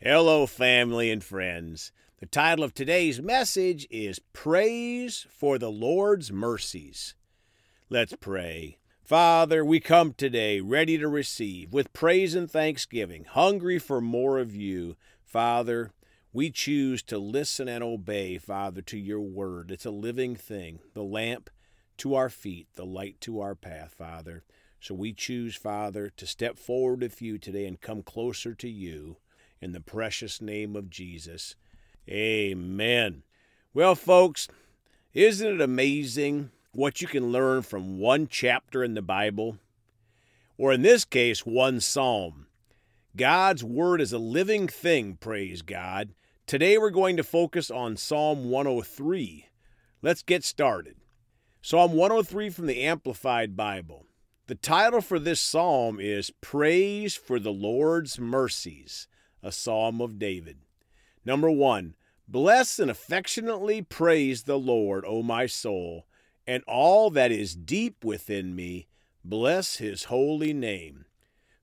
[0.00, 1.90] Hello, family and friends.
[2.20, 7.16] The title of today's message is Praise for the Lord's Mercies.
[7.90, 8.78] Let's pray.
[9.02, 14.54] Father, we come today ready to receive with praise and thanksgiving, hungry for more of
[14.54, 14.94] you.
[15.24, 15.90] Father,
[16.32, 19.72] we choose to listen and obey, Father, to your word.
[19.72, 21.50] It's a living thing, the lamp
[21.96, 24.44] to our feet, the light to our path, Father.
[24.78, 29.16] So we choose, Father, to step forward with you today and come closer to you
[29.60, 31.56] in the precious name of Jesus.
[32.08, 33.22] Amen.
[33.74, 34.48] Well, folks,
[35.12, 39.58] isn't it amazing what you can learn from one chapter in the Bible?
[40.56, 42.46] Or in this case, one psalm.
[43.16, 46.14] God's Word is a living thing, praise God.
[46.46, 49.46] Today we're going to focus on Psalm 103.
[50.00, 50.96] Let's get started.
[51.60, 54.06] Psalm 103 from the Amplified Bible.
[54.46, 59.08] The title for this psalm is Praise for the Lord's Mercies
[59.42, 60.58] a psalm of David.
[61.24, 61.94] Number one,
[62.26, 66.06] bless and affectionately praise the Lord, O my soul,
[66.46, 68.88] and all that is deep within me,
[69.24, 71.04] bless his holy name.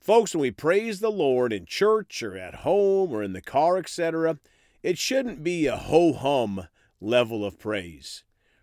[0.00, 3.78] Folks, when we praise the Lord in church or at home or in the car,
[3.78, 4.38] etc.,
[4.82, 6.68] it shouldn't be a ho hum
[7.00, 8.22] level of praise.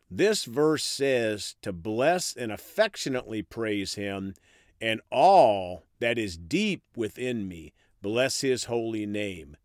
[0.09, 4.35] This verse says to bless and affectionately praise him
[4.79, 7.73] and all that is deep within me.
[8.01, 9.57] Bless his holy name.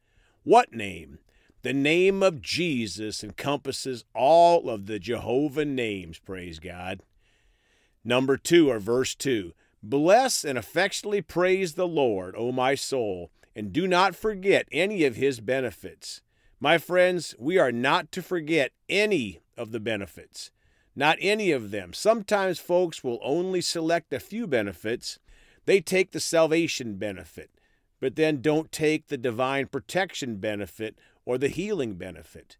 [0.42, 1.18] What name?
[1.62, 7.00] The name of Jesus encompasses all of the Jehovah names, praise God.
[8.04, 13.72] Number two, or verse two Bless and affectionately praise the Lord, O my soul, and
[13.72, 16.20] do not forget any of his benefits.
[16.60, 20.50] My friends, we are not to forget any of the benefits.
[20.94, 21.92] Not any of them.
[21.92, 25.18] Sometimes folks will only select a few benefits.
[25.64, 27.50] They take the salvation benefit
[28.00, 32.56] but then don't take the divine protection benefit or the healing benefit.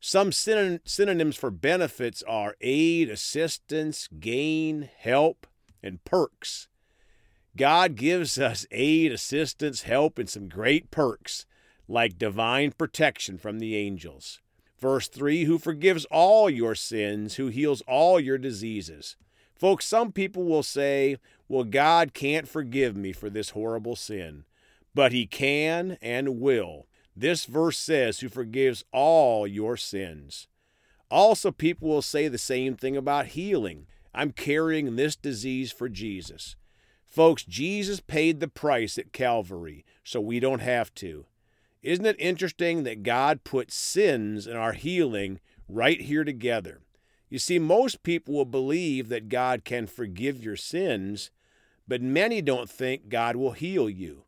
[0.00, 5.46] Some synonyms for benefits are aid, assistance, gain, help,
[5.82, 6.68] and perks.
[7.56, 11.46] God gives us aid, assistance, help, and some great perks,
[11.86, 14.40] like divine protection from the angels.
[14.78, 19.16] Verse 3 Who forgives all your sins, who heals all your diseases.
[19.54, 21.18] Folks, some people will say,
[21.48, 24.44] Well, God can't forgive me for this horrible sin
[24.94, 26.86] but he can and will.
[27.14, 30.48] This verse says, who forgives all your sins.
[31.10, 33.86] Also, people will say the same thing about healing.
[34.14, 36.56] I'm carrying this disease for Jesus.
[37.06, 41.26] Folks, Jesus paid the price at Calvary, so we don't have to.
[41.82, 46.80] Isn't it interesting that God put sins and our healing right here together?
[47.28, 51.30] You see, most people will believe that God can forgive your sins,
[51.86, 54.24] but many don't think God will heal you.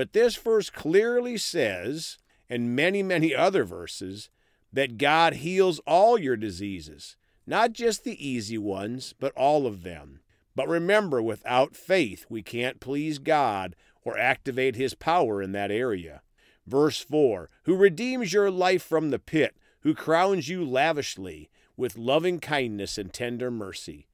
[0.00, 2.16] But this verse clearly says,
[2.48, 4.30] and many, many other verses,
[4.72, 7.16] that God heals all your diseases,
[7.46, 10.20] not just the easy ones, but all of them.
[10.56, 16.22] But remember, without faith, we can't please God or activate His power in that area.
[16.66, 22.40] Verse 4 Who redeems your life from the pit, who crowns you lavishly with loving
[22.40, 24.08] kindness and tender mercy.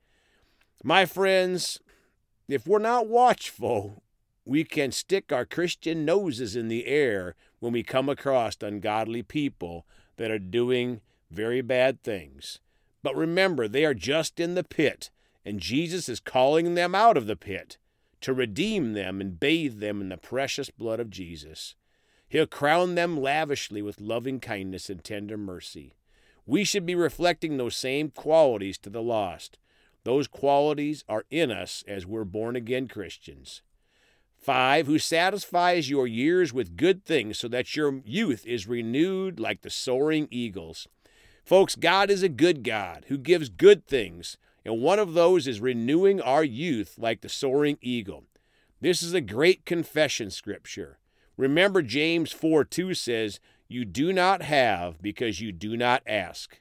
[0.82, 1.78] My friends,
[2.48, 4.02] if we're not watchful,
[4.46, 9.86] we can stick our Christian noses in the air when we come across ungodly people
[10.16, 12.60] that are doing very bad things.
[13.02, 15.10] But remember, they are just in the pit,
[15.44, 17.76] and Jesus is calling them out of the pit
[18.20, 21.74] to redeem them and bathe them in the precious blood of Jesus.
[22.28, 25.94] He'll crown them lavishly with loving kindness and tender mercy.
[26.46, 29.58] We should be reflecting those same qualities to the lost.
[30.04, 33.62] Those qualities are in us as we're born again Christians.
[34.46, 34.86] 5.
[34.86, 39.70] Who satisfies your years with good things so that your youth is renewed like the
[39.70, 40.86] soaring eagles.
[41.44, 45.60] Folks, God is a good God who gives good things, and one of those is
[45.60, 48.22] renewing our youth like the soaring eagle.
[48.80, 51.00] This is a great confession scripture.
[51.36, 56.60] Remember, James 4 2 says, You do not have because you do not ask.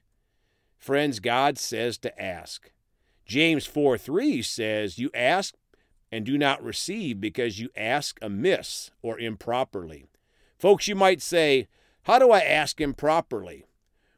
[0.75, 2.71] Friends, God says to ask.
[3.27, 5.53] James 4 3 says, You ask
[6.11, 10.05] and do not receive because you ask amiss or improperly.
[10.57, 11.67] Folks, you might say,
[12.03, 13.65] How do I ask improperly?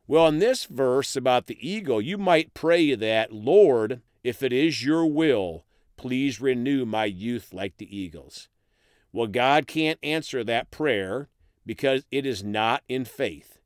[0.07, 4.83] Well, in this verse about the eagle, you might pray that, Lord, if it is
[4.83, 5.65] your will,
[5.97, 8.47] please renew my youth like the eagles.
[9.11, 11.27] Well, God can't answer that prayer
[11.65, 13.59] because it is not in faith.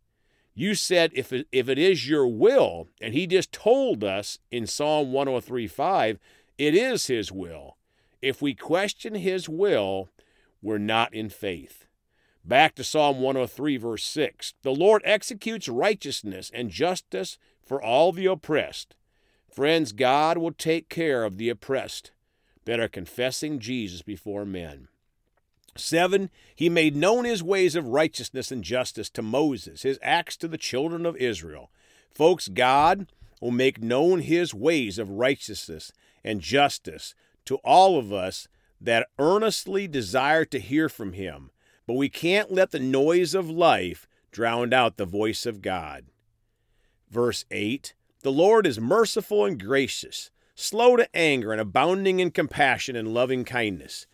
[0.54, 4.68] You said if it, if it is your will, and He just told us in
[4.68, 6.20] Psalm 103 5,
[6.58, 7.78] it is His will.
[8.22, 10.10] If we question his will,
[10.62, 11.86] we're not in faith.
[12.44, 14.54] Back to Psalm 103, verse 6.
[14.64, 18.96] The Lord executes righteousness and justice for all the oppressed.
[19.50, 22.12] Friends, God will take care of the oppressed
[22.66, 24.88] that are confessing Jesus before men.
[25.76, 30.48] Seven, he made known his ways of righteousness and justice to Moses, his acts to
[30.48, 31.72] the children of Israel.
[32.14, 33.08] Folks, God
[33.40, 35.92] will make known his ways of righteousness
[36.24, 37.16] and justice
[37.46, 38.48] to all of us
[38.80, 41.52] that earnestly desire to hear from him
[41.92, 46.06] but we can't let the noise of life drown out the voice of God.
[47.10, 52.96] Verse 8 The Lord is merciful and gracious, slow to anger, and abounding in compassion
[52.96, 54.08] and loving kindness.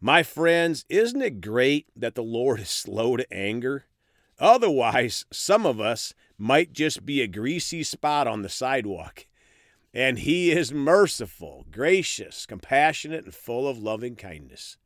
[0.00, 3.86] My friends, isn't it great that the Lord is slow to anger?
[4.38, 9.26] Otherwise, some of us might just be a greasy spot on the sidewalk.
[9.94, 14.76] And He is merciful, gracious, compassionate, and full of loving kindness.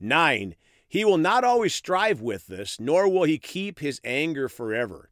[0.00, 0.54] 9.
[0.88, 5.08] He will not always strive with us, nor will he keep his anger forever.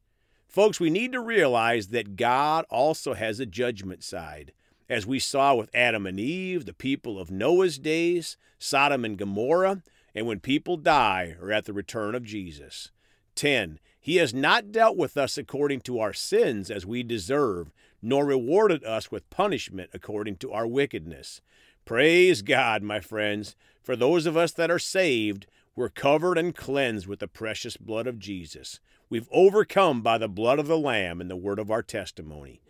[0.46, 4.52] Folks, we need to realize that God also has a judgment side.
[4.90, 9.82] As we saw with Adam and Eve, the people of Noah's days, Sodom and Gomorrah,
[10.14, 12.90] and when people die or at the return of Jesus.
[13.36, 13.78] 10.
[13.98, 17.70] He has not dealt with us according to our sins as we deserve,
[18.02, 21.40] nor rewarded us with punishment according to our wickedness.
[21.84, 23.56] Praise God, my friends.
[23.82, 28.06] For those of us that are saved, we're covered and cleansed with the precious blood
[28.06, 28.80] of Jesus.
[29.08, 32.60] We've overcome by the blood of the Lamb and the word of our testimony.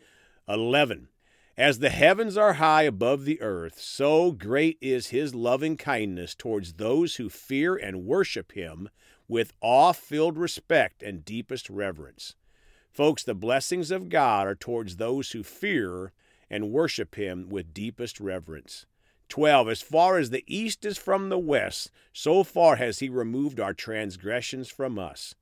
[0.48, 1.08] 11.
[1.56, 6.74] As the heavens are high above the earth, so great is his loving kindness towards
[6.74, 8.88] those who fear and worship him
[9.28, 12.34] with awe filled respect and deepest reverence.
[12.92, 16.12] Folks, the blessings of God are towards those who fear
[16.50, 18.86] and worship him with deepest reverence.
[19.28, 23.60] 12 As far as the east is from the west, so far has he removed
[23.60, 25.36] our transgressions from us.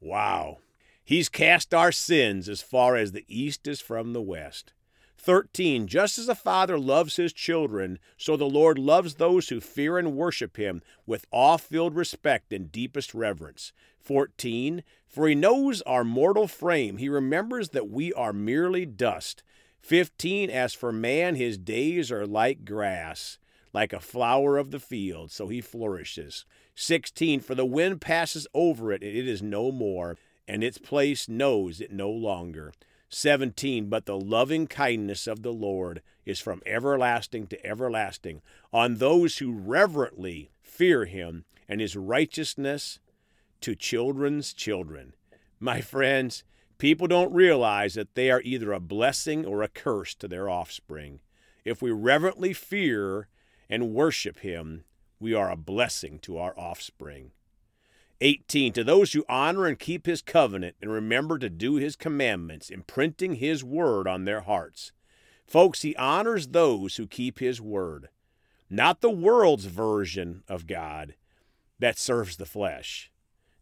[0.00, 0.58] Wow.
[1.04, 4.72] He's cast our sins as far as the east is from the west.
[5.18, 9.98] 13 Just as a father loves his children, so the Lord loves those who fear
[9.98, 13.72] and worship him with awe filled respect and deepest reverence.
[14.06, 19.42] 14 For he knows our mortal frame, he remembers that we are merely dust.
[19.80, 23.38] 15 As for man, his days are like grass,
[23.72, 26.44] like a flower of the field, so he flourishes.
[26.76, 30.16] 16 For the wind passes over it, and it is no more,
[30.46, 32.72] and its place knows it no longer.
[33.08, 38.40] 17 But the loving kindness of the Lord is from everlasting to everlasting
[38.72, 43.00] on those who reverently fear him, and his righteousness
[43.60, 45.14] to children's children.
[45.58, 46.44] My friends,
[46.78, 51.20] People don't realize that they are either a blessing or a curse to their offspring.
[51.64, 53.28] If we reverently fear
[53.68, 54.84] and worship Him,
[55.18, 57.32] we are a blessing to our offspring.
[58.20, 58.72] 18.
[58.74, 63.36] To those who honor and keep His covenant and remember to do His commandments, imprinting
[63.36, 64.92] His word on their hearts.
[65.46, 68.10] Folks, He honors those who keep His word,
[68.68, 71.14] not the world's version of God
[71.78, 73.10] that serves the flesh.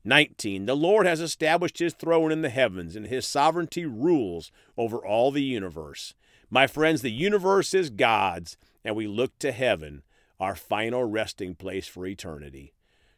[0.04, 0.66] 19.
[0.66, 5.30] The Lord has established his throne in the heavens, and his sovereignty rules over all
[5.30, 6.14] the universe.
[6.50, 10.02] My friends, the universe is God's, and we look to heaven,
[10.38, 12.74] our final resting place for eternity.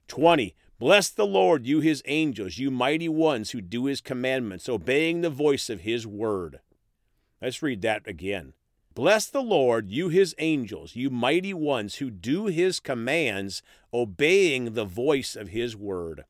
[0.09, 0.55] 20.
[0.79, 5.31] Bless the Lord, you his angels, you mighty ones who do his commandments, obeying the
[5.31, 6.61] voice of his word.
[7.41, 8.53] Let's read that again.
[8.95, 13.63] Bless the Lord, you his angels, you mighty ones who do his commands,
[13.93, 16.25] obeying the voice of his word.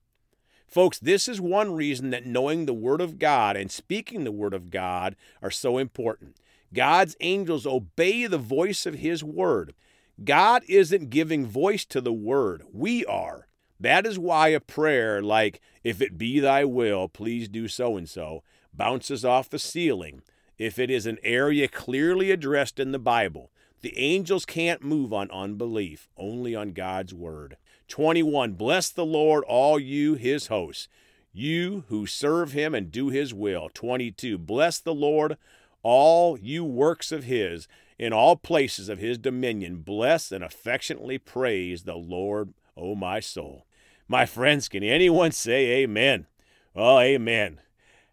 [0.66, 4.52] Folks, this is one reason that knowing the Word of God and speaking the Word
[4.52, 6.36] of God are so important.
[6.74, 9.74] God's angels obey the voice of His Word.
[10.22, 13.46] God isn't giving voice to the Word, we are.
[13.78, 18.08] That is why a prayer like, If it be thy will, please do so and
[18.08, 18.42] so,
[18.72, 20.22] bounces off the ceiling.
[20.58, 23.50] If it is an area clearly addressed in the Bible,
[23.82, 27.56] the angels can't move on unbelief, only on God's Word.
[27.88, 30.88] 21 Bless the Lord, all you his hosts,
[31.32, 33.68] you who serve him and do his will.
[33.72, 35.36] 22 Bless the Lord,
[35.82, 39.76] all you works of his, in all places of his dominion.
[39.76, 43.66] Bless and affectionately praise the Lord, O my soul.
[44.08, 46.26] My friends, can anyone say amen?
[46.74, 47.60] Oh, amen.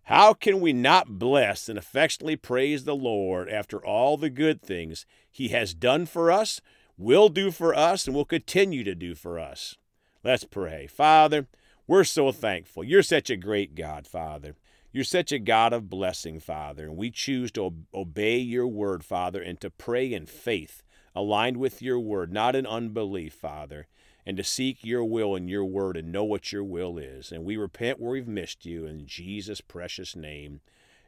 [0.07, 5.05] How can we not bless and affectionately praise the Lord after all the good things
[5.31, 6.59] he has done for us
[6.97, 9.75] will do for us and will continue to do for us.
[10.23, 10.87] Let's pray.
[10.87, 11.47] Father,
[11.87, 12.83] we're so thankful.
[12.83, 14.55] You're such a great God, Father.
[14.91, 19.41] You're such a God of blessing, Father, and we choose to obey your word, Father,
[19.41, 20.83] and to pray in faith,
[21.15, 23.87] aligned with your word, not in unbelief, Father.
[24.25, 27.31] and to seek your will and your word and know what your will is.
[27.31, 30.61] And we repent where we've missed you in Jesus' precious name.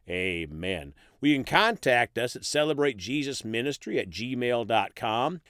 [0.09, 0.93] Amen.
[1.19, 5.41] We can contact us at celebratejesusministry at gmail.com.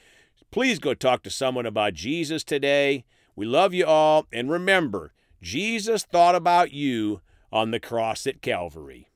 [0.55, 3.03] Please go talk to someone about Jesus today.
[3.35, 4.25] We love you all.
[4.31, 7.19] And remember, Jesus thought about you
[7.51, 9.09] on the cross at Calvary.